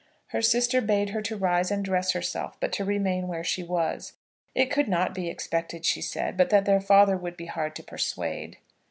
Her 0.29 0.41
sister 0.41 0.81
bade 0.81 1.09
her 1.11 1.21
to 1.21 1.37
rise 1.37 1.69
and 1.69 1.85
dress 1.85 2.13
herself, 2.13 2.57
but 2.59 2.71
to 2.71 2.83
remain 2.83 3.27
where 3.27 3.43
she 3.43 3.61
was. 3.61 4.13
It 4.55 4.71
could 4.71 4.87
not 4.87 5.13
be 5.13 5.29
expected, 5.29 5.85
she 5.85 6.01
said, 6.01 6.35
but 6.37 6.49
that 6.49 6.65
their 6.65 6.81
father 6.81 7.15
would 7.15 7.37
be 7.37 7.45
hard 7.45 7.75
to 7.75 7.83
persuade. 7.83 8.57